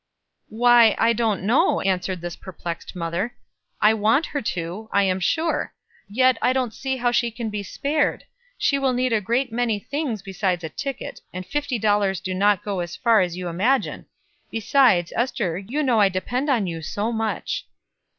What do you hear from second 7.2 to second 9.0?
can be spared. She will